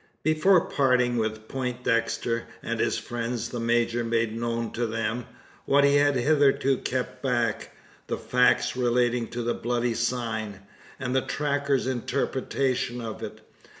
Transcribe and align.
Before 0.23 0.61
parting 0.61 1.17
with 1.17 1.47
Poindexter 1.47 2.47
and 2.63 2.79
his 2.79 2.97
friends, 2.97 3.49
the 3.49 3.59
major 3.59 4.03
made 4.03 4.35
known 4.35 4.71
to 4.71 4.87
them 4.87 5.27
what 5.65 5.83
he 5.83 5.97
had 5.97 6.15
hitherto 6.15 6.79
kept 6.79 7.21
back 7.21 7.75
the 8.07 8.17
facts 8.17 8.75
relating 8.75 9.27
to 9.27 9.43
the 9.43 9.53
bloody 9.53 9.93
sign, 9.93 10.61
and 10.99 11.15
the 11.15 11.21
tracker's 11.21 11.85
interpretation 11.85 12.99
of 12.99 13.21
it. 13.21 13.41